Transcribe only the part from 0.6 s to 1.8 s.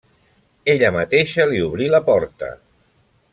Ella mateixa li